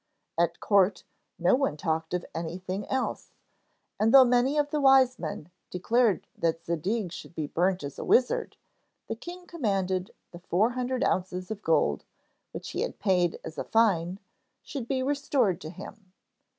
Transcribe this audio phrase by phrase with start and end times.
[0.35, 1.03] At court,
[1.37, 3.33] no one talked of anything else;
[3.99, 8.03] and though many of the wise men declared that Zadig should be burnt as a
[8.03, 8.57] wizard,
[9.07, 12.03] the king commanded that the four hundred ounces of gold,
[12.51, 14.19] which he had paid as a fine,
[14.63, 16.11] should be restored to him.